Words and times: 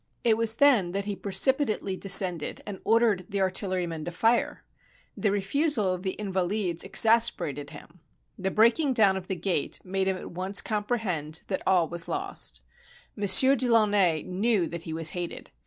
It 0.23 0.35
was 0.35 0.55
then 0.55 0.93
that 0.93 1.05
he 1.05 1.15
precipitately 1.15 1.95
descended 1.95 2.63
and 2.65 2.81
ordered 2.83 3.27
the 3.29 3.39
artillerymen 3.39 4.03
to 4.05 4.11
fire. 4.11 4.63
The 5.15 5.29
refusal 5.29 5.93
of 5.93 6.01
the 6.01 6.15
Invahdes 6.17 6.83
exasperated 6.83 7.69
him. 7.69 7.99
The 8.35 8.49
breaking 8.49 8.93
down 8.93 9.15
of 9.15 9.27
the 9.27 9.35
gate 9.35 9.79
made 9.83 10.07
him 10.07 10.17
at 10.17 10.31
once 10.31 10.59
comprehend 10.59 11.43
that 11.49 11.61
all 11.67 11.87
was 11.87 12.07
lost. 12.07 12.63
Monsieur 13.15 13.55
de 13.55 13.67
Launay 13.69 14.23
knew 14.23 14.65
that 14.65 14.81
he 14.89 14.91
was 14.93 15.11
hated. 15.11 15.51